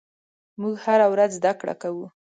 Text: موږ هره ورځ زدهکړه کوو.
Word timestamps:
موږ 0.61 0.75
هره 0.85 1.07
ورځ 1.13 1.31
زدهکړه 1.39 1.73
کوو. 1.81 2.05